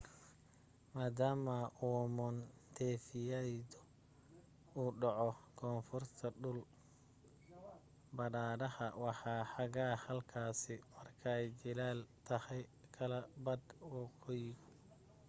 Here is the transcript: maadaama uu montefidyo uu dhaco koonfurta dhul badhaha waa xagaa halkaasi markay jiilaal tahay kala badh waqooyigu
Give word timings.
maadaama 0.93 1.55
uu 1.87 2.03
montefidyo 2.17 3.81
uu 4.79 4.87
dhaco 5.01 5.29
koonfurta 5.59 6.25
dhul 6.41 6.59
badhaha 8.17 8.87
waa 9.03 9.35
xagaa 9.51 9.93
halkaasi 10.05 10.75
markay 10.93 11.43
jiilaal 11.59 11.99
tahay 12.27 12.61
kala 12.95 13.19
badh 13.45 13.69
waqooyigu 13.95 14.65